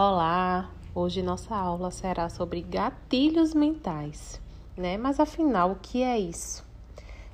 Olá! 0.00 0.70
Hoje 0.94 1.24
nossa 1.24 1.56
aula 1.56 1.90
será 1.90 2.28
sobre 2.28 2.62
gatilhos 2.62 3.52
mentais, 3.52 4.40
né? 4.76 4.96
Mas 4.96 5.18
afinal, 5.18 5.72
o 5.72 5.74
que 5.74 6.04
é 6.04 6.16
isso? 6.16 6.64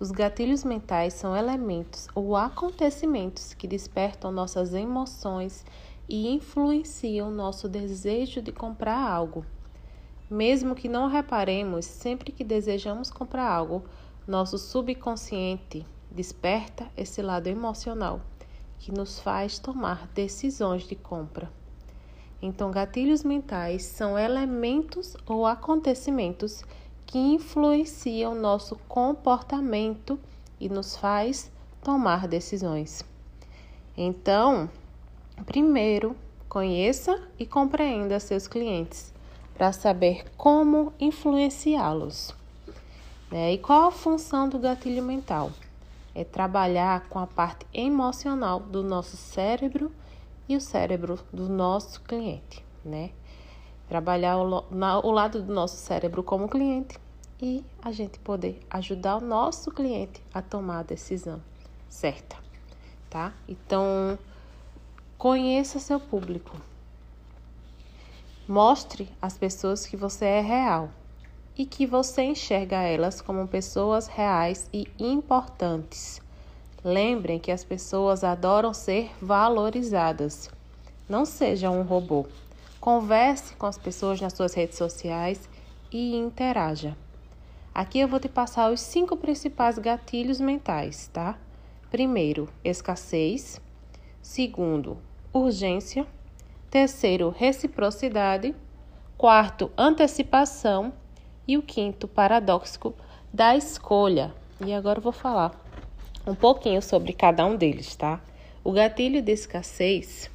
Os 0.00 0.10
gatilhos 0.10 0.64
mentais 0.64 1.14
são 1.14 1.36
elementos 1.36 2.08
ou 2.16 2.34
acontecimentos 2.34 3.54
que 3.54 3.68
despertam 3.68 4.32
nossas 4.32 4.74
emoções 4.74 5.64
e 6.08 6.34
influenciam 6.34 7.30
nosso 7.30 7.68
desejo 7.68 8.42
de 8.42 8.50
comprar 8.50 9.08
algo. 9.08 9.46
Mesmo 10.28 10.74
que 10.74 10.88
não 10.88 11.06
reparemos, 11.06 11.84
sempre 11.84 12.32
que 12.32 12.42
desejamos 12.42 13.08
comprar 13.08 13.48
algo, 13.48 13.84
nosso 14.26 14.58
subconsciente 14.58 15.86
desperta 16.10 16.90
esse 16.96 17.22
lado 17.22 17.46
emocional 17.46 18.20
que 18.80 18.90
nos 18.90 19.20
faz 19.20 19.60
tomar 19.60 20.08
decisões 20.08 20.82
de 20.82 20.96
compra. 20.96 21.56
Então, 22.40 22.70
gatilhos 22.70 23.24
mentais 23.24 23.84
são 23.84 24.18
elementos 24.18 25.16
ou 25.26 25.44
acontecimentos 25.44 26.64
que 27.04 27.18
influenciam 27.18 28.34
nosso 28.34 28.76
comportamento 28.88 30.18
e 30.60 30.68
nos 30.68 30.96
faz 30.96 31.50
tomar 31.82 32.28
decisões. 32.28 33.04
Então, 33.96 34.70
primeiro, 35.46 36.14
conheça 36.48 37.20
e 37.38 37.44
compreenda 37.44 38.20
seus 38.20 38.46
clientes 38.46 39.12
para 39.54 39.72
saber 39.72 40.24
como 40.36 40.92
influenciá-los. 41.00 42.32
Né? 43.30 43.54
E 43.54 43.58
qual 43.58 43.88
a 43.88 43.90
função 43.90 44.48
do 44.48 44.58
gatilho 44.58 45.02
mental? 45.02 45.50
É 46.14 46.24
trabalhar 46.24 47.08
com 47.08 47.18
a 47.18 47.26
parte 47.26 47.66
emocional 47.72 48.60
do 48.60 48.82
nosso 48.82 49.16
cérebro 49.16 49.90
e 50.48 50.56
o 50.56 50.60
cérebro 50.60 51.18
do 51.32 51.48
nosso 51.48 52.00
cliente, 52.02 52.64
né? 52.84 53.10
Trabalhar 53.88 54.38
o, 54.38 54.64
na, 54.70 54.98
o 55.00 55.10
lado 55.10 55.42
do 55.42 55.52
nosso 55.52 55.76
cérebro 55.76 56.22
como 56.22 56.48
cliente 56.48 56.98
e 57.40 57.64
a 57.82 57.92
gente 57.92 58.18
poder 58.18 58.60
ajudar 58.70 59.16
o 59.16 59.20
nosso 59.20 59.70
cliente 59.70 60.22
a 60.32 60.40
tomar 60.40 60.80
a 60.80 60.82
decisão 60.82 61.40
certa, 61.88 62.36
tá? 63.10 63.32
Então, 63.48 64.18
conheça 65.16 65.78
seu 65.78 66.00
público. 66.00 66.56
Mostre 68.46 69.08
às 69.20 69.36
pessoas 69.36 69.86
que 69.86 69.96
você 69.96 70.24
é 70.24 70.40
real 70.40 70.90
e 71.56 71.66
que 71.66 71.86
você 71.86 72.22
enxerga 72.22 72.76
elas 72.78 73.20
como 73.20 73.46
pessoas 73.46 74.06
reais 74.06 74.68
e 74.72 74.86
importantes 74.98 76.20
Lembrem 76.84 77.40
que 77.40 77.50
as 77.50 77.64
pessoas 77.64 78.22
adoram 78.22 78.72
ser 78.72 79.10
valorizadas. 79.20 80.48
Não 81.08 81.24
seja 81.24 81.70
um 81.70 81.82
robô. 81.82 82.26
Converse 82.80 83.56
com 83.56 83.66
as 83.66 83.76
pessoas 83.76 84.20
nas 84.20 84.32
suas 84.34 84.54
redes 84.54 84.78
sociais 84.78 85.48
e 85.90 86.14
interaja. 86.14 86.96
Aqui 87.74 87.98
eu 87.98 88.06
vou 88.06 88.20
te 88.20 88.28
passar 88.28 88.70
os 88.70 88.80
cinco 88.80 89.16
principais 89.16 89.76
gatilhos 89.76 90.40
mentais, 90.40 91.08
tá? 91.12 91.36
Primeiro, 91.90 92.48
escassez. 92.62 93.60
Segundo, 94.22 94.98
urgência. 95.32 96.06
Terceiro, 96.70 97.34
reciprocidade. 97.36 98.54
Quarto, 99.16 99.72
antecipação. 99.76 100.92
E 101.46 101.56
o 101.56 101.62
quinto, 101.62 102.06
paradoxo 102.06 102.94
da 103.32 103.56
escolha. 103.56 104.32
E 104.64 104.72
agora 104.72 104.98
eu 104.98 105.02
vou 105.02 105.12
falar 105.12 105.67
um 106.26 106.34
pouquinho 106.34 106.82
sobre 106.82 107.12
cada 107.12 107.44
um 107.46 107.56
deles, 107.56 107.96
tá? 107.96 108.20
O 108.62 108.72
gatilho 108.72 109.22
de 109.22 109.32
escassez 109.32 110.30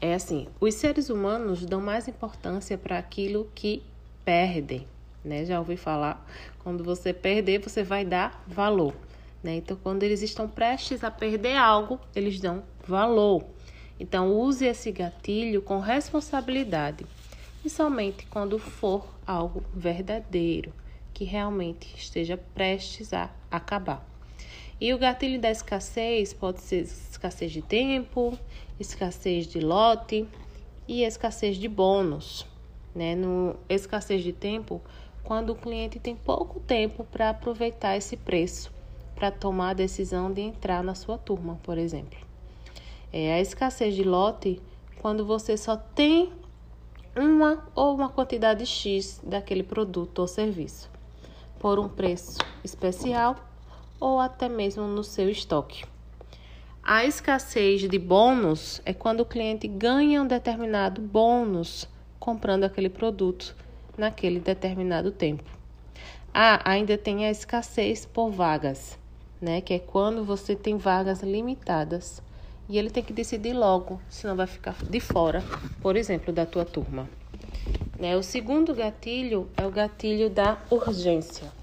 é 0.00 0.14
assim: 0.14 0.48
os 0.60 0.74
seres 0.74 1.10
humanos 1.10 1.64
dão 1.64 1.80
mais 1.80 2.08
importância 2.08 2.78
para 2.78 2.98
aquilo 2.98 3.50
que 3.54 3.82
perdem, 4.24 4.86
né? 5.24 5.44
Já 5.44 5.58
ouvi 5.58 5.76
falar, 5.76 6.26
quando 6.62 6.82
você 6.82 7.12
perder, 7.12 7.60
você 7.60 7.82
vai 7.82 8.04
dar 8.04 8.42
valor, 8.46 8.94
né? 9.42 9.56
Então, 9.56 9.76
quando 9.82 10.02
eles 10.02 10.22
estão 10.22 10.48
prestes 10.48 11.04
a 11.04 11.10
perder 11.10 11.56
algo, 11.56 12.00
eles 12.14 12.40
dão 12.40 12.62
valor. 12.86 13.44
Então, 14.00 14.32
use 14.32 14.64
esse 14.64 14.90
gatilho 14.90 15.62
com 15.62 15.78
responsabilidade 15.78 17.06
e 17.64 17.70
somente 17.70 18.26
quando 18.26 18.58
for 18.58 19.06
algo 19.26 19.62
verdadeiro, 19.72 20.72
que 21.14 21.24
realmente 21.24 21.94
esteja 21.96 22.36
prestes 22.54 23.12
a 23.12 23.30
acabar. 23.50 24.11
E 24.82 24.92
o 24.92 24.98
gatilho 24.98 25.40
da 25.40 25.48
escassez 25.48 26.32
pode 26.32 26.60
ser 26.60 26.80
escassez 26.80 27.52
de 27.52 27.62
tempo, 27.62 28.36
escassez 28.80 29.46
de 29.46 29.60
lote 29.60 30.26
e 30.88 31.04
escassez 31.04 31.56
de 31.56 31.68
bônus. 31.68 32.44
Né? 32.92 33.14
No 33.14 33.54
escassez 33.68 34.24
de 34.24 34.32
tempo, 34.32 34.82
quando 35.22 35.50
o 35.50 35.54
cliente 35.54 36.00
tem 36.00 36.16
pouco 36.16 36.58
tempo 36.58 37.04
para 37.04 37.30
aproveitar 37.30 37.96
esse 37.96 38.16
preço, 38.16 38.72
para 39.14 39.30
tomar 39.30 39.70
a 39.70 39.74
decisão 39.74 40.32
de 40.32 40.40
entrar 40.40 40.82
na 40.82 40.96
sua 40.96 41.16
turma, 41.16 41.60
por 41.62 41.78
exemplo. 41.78 42.18
É 43.12 43.34
a 43.34 43.40
escassez 43.40 43.94
de 43.94 44.02
lote 44.02 44.60
quando 45.00 45.24
você 45.24 45.56
só 45.56 45.76
tem 45.76 46.32
uma 47.14 47.68
ou 47.72 47.94
uma 47.94 48.08
quantidade 48.08 48.66
X 48.66 49.20
daquele 49.22 49.62
produto 49.62 50.18
ou 50.18 50.26
serviço 50.26 50.90
por 51.60 51.78
um 51.78 51.88
preço 51.88 52.38
especial 52.64 53.51
ou 54.02 54.18
até 54.18 54.48
mesmo 54.48 54.88
no 54.88 55.04
seu 55.04 55.30
estoque. 55.30 55.84
A 56.82 57.04
escassez 57.04 57.88
de 57.88 57.98
bônus 58.00 58.82
é 58.84 58.92
quando 58.92 59.20
o 59.20 59.24
cliente 59.24 59.68
ganha 59.68 60.20
um 60.20 60.26
determinado 60.26 61.00
bônus 61.00 61.88
comprando 62.18 62.64
aquele 62.64 62.88
produto 62.88 63.54
naquele 63.96 64.40
determinado 64.40 65.12
tempo. 65.12 65.48
Ah, 66.34 66.60
ainda 66.68 66.98
tem 66.98 67.26
a 67.26 67.30
escassez 67.30 68.04
por 68.04 68.30
vagas, 68.30 68.98
né? 69.40 69.60
Que 69.60 69.74
é 69.74 69.78
quando 69.78 70.24
você 70.24 70.56
tem 70.56 70.76
vagas 70.76 71.22
limitadas 71.22 72.20
e 72.68 72.78
ele 72.78 72.90
tem 72.90 73.04
que 73.04 73.12
decidir 73.12 73.52
logo, 73.52 74.00
senão 74.08 74.34
vai 74.34 74.48
ficar 74.48 74.74
de 74.82 74.98
fora, 74.98 75.44
por 75.80 75.94
exemplo, 75.94 76.32
da 76.32 76.44
tua 76.44 76.64
turma. 76.64 77.08
Né? 77.96 78.16
O 78.16 78.22
segundo 78.22 78.74
gatilho 78.74 79.48
é 79.56 79.64
o 79.64 79.70
gatilho 79.70 80.28
da 80.28 80.58
urgência. 80.68 81.61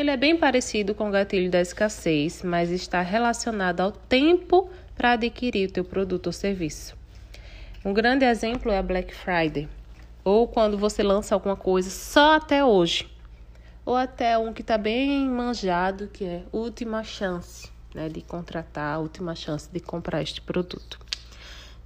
Ele 0.00 0.10
é 0.10 0.16
bem 0.16 0.34
parecido 0.34 0.94
com 0.94 1.08
o 1.08 1.12
gatilho 1.12 1.50
da 1.50 1.60
escassez, 1.60 2.42
mas 2.42 2.70
está 2.70 3.02
relacionado 3.02 3.82
ao 3.82 3.92
tempo 3.92 4.70
para 4.96 5.12
adquirir 5.12 5.68
o 5.68 5.72
teu 5.72 5.84
produto 5.84 6.28
ou 6.28 6.32
serviço. 6.32 6.96
Um 7.84 7.92
grande 7.92 8.24
exemplo 8.24 8.72
é 8.72 8.78
a 8.78 8.82
Black 8.82 9.14
Friday, 9.14 9.68
ou 10.24 10.48
quando 10.48 10.78
você 10.78 11.02
lança 11.02 11.34
alguma 11.34 11.54
coisa 11.54 11.90
só 11.90 12.36
até 12.36 12.64
hoje, 12.64 13.10
ou 13.84 13.94
até 13.94 14.38
um 14.38 14.54
que 14.54 14.62
está 14.62 14.78
bem 14.78 15.28
manjado, 15.28 16.08
que 16.08 16.24
é 16.24 16.44
última 16.50 17.04
chance 17.04 17.68
né, 17.94 18.08
de 18.08 18.22
contratar, 18.22 19.02
última 19.02 19.34
chance 19.34 19.68
de 19.70 19.80
comprar 19.80 20.22
este 20.22 20.40
produto. 20.40 20.98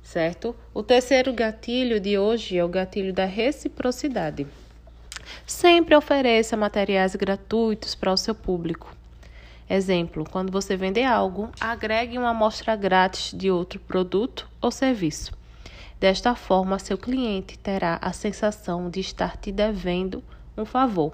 Certo? 0.04 0.54
O 0.72 0.84
terceiro 0.84 1.32
gatilho 1.32 1.98
de 1.98 2.16
hoje 2.16 2.56
é 2.56 2.64
o 2.64 2.68
gatilho 2.68 3.12
da 3.12 3.24
reciprocidade. 3.24 4.46
Sempre 5.46 5.94
ofereça 5.94 6.56
materiais 6.56 7.14
gratuitos 7.14 7.94
para 7.94 8.12
o 8.12 8.16
seu 8.16 8.34
público. 8.34 8.94
Exemplo: 9.68 10.24
quando 10.30 10.52
você 10.52 10.76
vender 10.76 11.04
algo, 11.04 11.50
agregue 11.60 12.18
uma 12.18 12.30
amostra 12.30 12.76
grátis 12.76 13.32
de 13.32 13.50
outro 13.50 13.80
produto 13.80 14.48
ou 14.60 14.70
serviço. 14.70 15.32
Desta 15.98 16.34
forma, 16.34 16.78
seu 16.78 16.98
cliente 16.98 17.58
terá 17.58 17.98
a 18.02 18.12
sensação 18.12 18.90
de 18.90 19.00
estar 19.00 19.36
te 19.36 19.50
devendo 19.50 20.22
um 20.56 20.64
favor 20.64 21.12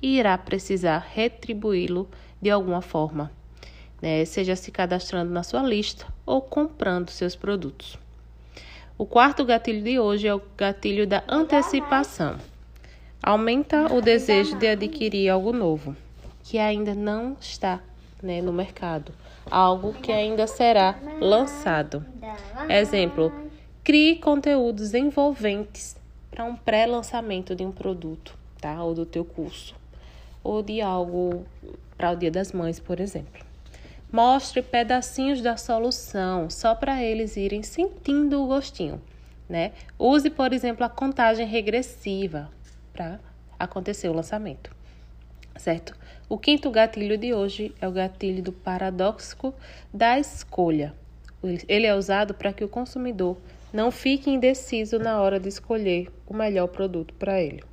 e 0.00 0.18
irá 0.18 0.36
precisar 0.38 1.06
retribuí-lo 1.12 2.08
de 2.40 2.50
alguma 2.50 2.80
forma, 2.80 3.30
né? 4.00 4.24
seja 4.24 4.56
se 4.56 4.72
cadastrando 4.72 5.30
na 5.30 5.42
sua 5.42 5.62
lista 5.62 6.06
ou 6.26 6.40
comprando 6.40 7.10
seus 7.10 7.36
produtos. 7.36 7.98
O 8.98 9.06
quarto 9.06 9.44
gatilho 9.44 9.82
de 9.82 9.98
hoje 9.98 10.26
é 10.26 10.34
o 10.34 10.42
gatilho 10.56 11.06
da 11.06 11.22
antecipação. 11.28 12.38
Aumenta 13.24 13.86
o 13.94 14.00
desejo 14.00 14.58
de 14.58 14.66
adquirir 14.66 15.28
algo 15.28 15.52
novo, 15.52 15.96
que 16.42 16.58
ainda 16.58 16.92
não 16.92 17.36
está 17.40 17.80
né, 18.20 18.42
no 18.42 18.52
mercado, 18.52 19.12
algo 19.48 19.92
que 19.92 20.10
ainda 20.10 20.48
será 20.48 20.98
lançado. 21.20 22.04
Exemplo: 22.68 23.32
crie 23.84 24.16
conteúdos 24.16 24.92
envolventes 24.92 25.96
para 26.32 26.44
um 26.44 26.56
pré-lançamento 26.56 27.54
de 27.54 27.64
um 27.64 27.70
produto, 27.70 28.36
tá? 28.60 28.82
Ou 28.82 28.92
do 28.92 29.06
teu 29.06 29.24
curso, 29.24 29.76
ou 30.42 30.60
de 30.60 30.80
algo 30.80 31.46
para 31.96 32.10
o 32.10 32.16
Dia 32.16 32.30
das 32.32 32.50
Mães, 32.50 32.80
por 32.80 32.98
exemplo. 32.98 33.40
Mostre 34.10 34.62
pedacinhos 34.62 35.40
da 35.40 35.56
solução, 35.56 36.50
só 36.50 36.74
para 36.74 37.00
eles 37.00 37.36
irem 37.36 37.62
sentindo 37.62 38.42
o 38.42 38.48
gostinho, 38.48 39.00
né? 39.48 39.70
Use, 39.96 40.28
por 40.28 40.52
exemplo, 40.52 40.84
a 40.84 40.88
contagem 40.88 41.46
regressiva 41.46 42.50
para 42.92 43.20
acontecer 43.58 44.08
o 44.08 44.12
lançamento, 44.12 44.74
certo? 45.56 45.96
O 46.28 46.38
quinto 46.38 46.70
gatilho 46.70 47.18
de 47.18 47.34
hoje 47.34 47.74
é 47.80 47.86
o 47.86 47.92
gatilho 47.92 48.42
do 48.42 48.52
paradoxo 48.52 49.54
da 49.92 50.18
escolha. 50.18 50.94
Ele 51.68 51.86
é 51.86 51.94
usado 51.94 52.34
para 52.34 52.52
que 52.52 52.64
o 52.64 52.68
consumidor 52.68 53.36
Não 53.72 53.90
fique 53.90 54.30
indeciso 54.30 54.98
na 54.98 55.20
hora 55.20 55.40
de 55.40 55.48
escolher 55.48 56.08
o 56.26 56.34
melhor 56.34 56.68
produto 56.68 57.14
para 57.14 57.40
ele. 57.40 57.64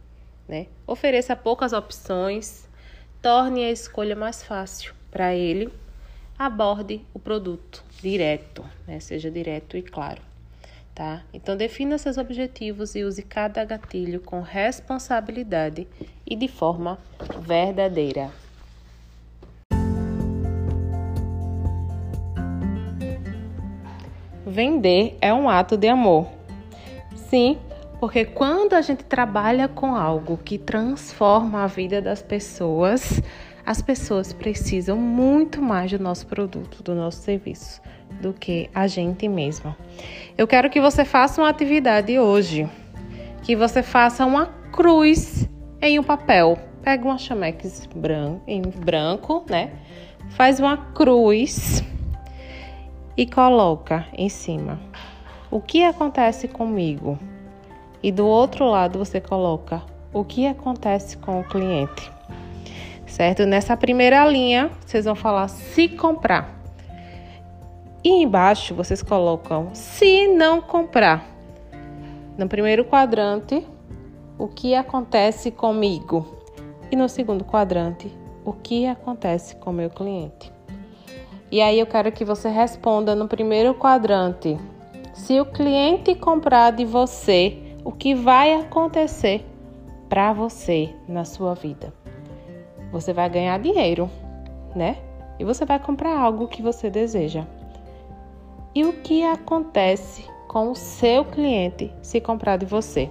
Né? 0.48 0.68
Ofereça 0.88 1.36
poucas 1.36 1.74
opções, 1.74 2.68
torne 3.22 3.66
a 3.66 3.72
escolha 3.72 4.16
mais 4.16 4.42
fácil 4.42 4.94
para 5.12 5.36
ele. 5.36 5.72
Aborde 6.38 7.06
o 7.14 7.20
produto 7.20 7.84
direto, 8.02 8.64
né? 8.88 9.00
seja 9.02 9.30
direto 9.30 9.76
e 9.76 9.82
claro. 9.82 10.29
Tá? 11.00 11.22
Então, 11.34 11.56
defina 11.56 11.98
seus 11.98 12.18
objetivos 12.18 12.94
e 12.94 13.06
use 13.06 13.22
cada 13.24 13.64
gatilho 13.64 14.20
com 14.20 14.42
responsabilidade 14.42 15.88
e 16.28 16.36
de 16.36 16.50
forma 16.50 17.00
verdadeira. 17.40 18.30
Vender 24.46 25.18
é 25.22 25.34
um 25.34 25.48
ato 25.48 25.78
de 25.78 25.88
amor. 25.88 26.28
Sim, 27.16 27.58
porque 28.02 28.26
quando 28.26 28.74
a 28.74 28.82
gente 28.82 29.06
trabalha 29.06 29.70
com 29.70 29.96
algo 29.96 30.36
que 30.36 30.58
transforma 30.58 31.64
a 31.64 31.68
vida 31.68 32.02
das 32.02 32.22
pessoas, 32.22 33.22
as 33.66 33.82
pessoas 33.82 34.34
precisam 34.34 34.98
muito 34.98 35.62
mais 35.62 35.92
do 35.92 36.00
nosso 36.00 36.28
produto, 36.28 36.84
do 36.84 36.94
nosso 36.94 37.22
serviço, 37.22 37.82
do 38.20 38.34
que 38.34 38.70
a 38.74 38.88
gente 38.88 39.28
mesma. 39.28 39.76
Eu 40.38 40.48
quero 40.48 40.70
que 40.70 40.80
você 40.80 41.04
faça 41.04 41.42
uma 41.42 41.50
atividade 41.50 42.18
hoje, 42.18 42.70
que 43.44 43.56
você 43.56 43.82
faça 43.82 44.26
uma 44.26 44.48
cruz 44.72 45.48
em 45.82 46.00
um 46.00 46.04
papel. 46.04 46.58
Pega 46.82 47.06
uma 47.06 47.18
chamex 47.18 47.88
em 48.48 48.62
branco, 48.62 49.46
né? 49.50 49.72
Faz 50.30 50.60
uma 50.60 50.78
cruz 50.78 51.84
e 53.18 53.26
coloca 53.26 54.06
em 54.14 54.30
cima. 54.30 54.80
O 55.52 55.60
que 55.60 55.84
acontece 55.84 56.48
comigo? 56.48 57.20
E 58.02 58.12
do 58.12 58.26
outro 58.26 58.66
lado 58.66 59.00
você 59.00 59.20
coloca 59.20 59.82
o 60.14 60.24
que 60.24 60.48
acontece 60.48 61.18
com 61.18 61.42
o 61.42 61.44
cliente. 61.44 62.10
Certo? 63.06 63.46
Nessa 63.46 63.76
primeira 63.76 64.26
linha, 64.26 64.70
vocês 64.86 65.06
vão 65.06 65.16
falar 65.16 65.48
se 65.48 65.90
comprar. 65.90 66.59
E 68.02 68.24
embaixo 68.24 68.74
vocês 68.74 69.04
colocam 69.04 69.72
se 69.74 70.28
não 70.28 70.62
comprar. 70.62 71.26
No 72.38 72.48
primeiro 72.48 72.86
quadrante, 72.86 73.68
o 74.38 74.48
que 74.48 74.74
acontece 74.74 75.52
comigo? 75.52 76.26
E 76.90 76.96
no 76.96 77.10
segundo 77.10 77.44
quadrante, 77.44 78.10
o 78.46 78.54
que 78.54 78.86
acontece 78.86 79.58
com 79.58 79.74
meu 79.74 79.90
cliente? 79.90 80.50
E 81.52 81.62
aí 81.62 81.78
eu 81.78 81.86
quero 81.86 82.10
que 82.12 82.24
você 82.24 82.48
responda 82.48 83.14
no 83.14 83.28
primeiro 83.28 83.74
quadrante. 83.74 84.58
Se 85.14 85.42
o 85.42 85.46
cliente 85.46 86.16
comprar 86.16 86.72
de 86.72 86.86
você, 86.86 87.58
o 87.84 87.92
que 87.92 88.16
vai 88.16 88.54
acontecer 88.54 89.46
para 90.08 90.32
você 90.32 90.96
na 91.06 91.26
sua 91.26 91.54
vida? 91.54 91.94
Você 92.94 93.12
vai 93.12 93.30
ganhar 93.30 93.60
dinheiro, 93.60 94.10
né? 94.74 94.98
E 95.38 95.44
você 95.44 95.66
vai 95.66 95.80
comprar 95.80 96.18
algo 96.18 96.48
que 96.48 96.62
você 96.62 96.90
deseja. 96.90 97.46
E 98.76 98.84
o 98.84 98.94
que 98.94 99.24
acontece 99.24 100.26
com 100.48 100.72
o 100.72 100.76
seu 100.76 101.26
cliente 101.26 101.92
se 102.02 102.22
comprar 102.22 102.58
de 102.58 102.66
você? 102.66 103.10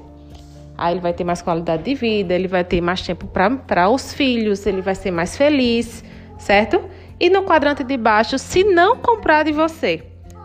Aí 0.76 0.94
ele 0.94 1.00
vai 1.00 1.12
ter 1.12 1.25
mais 1.25 1.43
qualidade 1.43 1.82
de 1.82 1.94
vida, 1.96 2.32
ele 2.32 2.46
vai 2.46 2.62
ter 2.62 2.81
mais 2.81 3.02
tempo 3.02 3.26
para 3.26 3.90
os 3.90 4.14
filhos, 4.14 4.64
ele 4.64 4.81
vai 4.81 4.94
ser 4.94 5.10
mais 5.10 5.37
feliz, 5.37 6.05
certo? 6.38 6.81
E 7.19 7.28
no 7.28 7.43
quadrante 7.43 7.82
de 7.82 7.96
baixo, 7.96 8.38
se 8.38 8.62
não 8.62 8.96
comprar 8.96 9.43
de 9.43 9.50
você, 9.50 10.05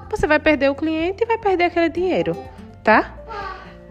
você 0.10 0.25
vai 0.25 0.39
perder 0.39 0.71
o 0.71 0.75
cliente 0.75 1.24
e 1.24 1.27
vai 1.27 1.38
perder 1.38 1.65
aquele 1.65 1.89
dinheiro, 1.89 2.36
tá? 2.83 3.13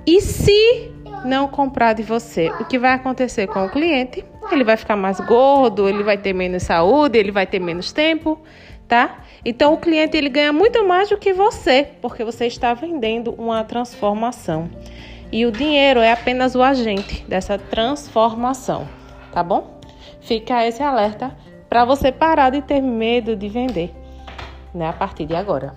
E 0.04 0.20
se 0.20 0.92
não 1.24 1.46
comprar 1.46 1.92
de 1.92 2.02
você, 2.02 2.48
o 2.58 2.64
que 2.64 2.76
vai 2.76 2.94
acontecer 2.94 3.46
com 3.46 3.64
o 3.64 3.70
cliente? 3.70 4.24
Ele 4.50 4.64
vai 4.64 4.76
ficar 4.76 4.96
mais 4.96 5.20
gordo, 5.20 5.88
ele 5.88 6.02
vai 6.02 6.18
ter 6.18 6.32
menos 6.32 6.64
saúde, 6.64 7.16
ele 7.18 7.30
vai 7.30 7.46
ter 7.46 7.60
menos 7.60 7.92
tempo, 7.92 8.40
tá? 8.88 9.24
Então 9.44 9.74
o 9.74 9.78
cliente 9.78 10.16
ele 10.16 10.28
ganha 10.28 10.52
muito 10.52 10.86
mais 10.86 11.08
do 11.08 11.18
que 11.18 11.32
você, 11.32 11.88
porque 12.00 12.24
você 12.24 12.46
está 12.46 12.74
vendendo 12.74 13.32
uma 13.32 13.64
transformação. 13.64 14.70
E 15.30 15.46
o 15.46 15.50
dinheiro 15.50 16.00
é 16.00 16.12
apenas 16.12 16.54
o 16.54 16.62
agente 16.62 17.24
dessa 17.24 17.56
transformação, 17.56 18.86
tá 19.32 19.42
bom? 19.42 19.80
Fica 20.20 20.66
esse 20.66 20.82
alerta 20.82 21.34
para 21.68 21.86
você 21.86 22.12
parar 22.12 22.50
de 22.50 22.60
ter 22.60 22.82
medo 22.82 23.34
de 23.34 23.48
vender, 23.48 23.94
né, 24.74 24.88
a 24.88 24.92
partir 24.92 25.24
de 25.24 25.34
agora. 25.34 25.74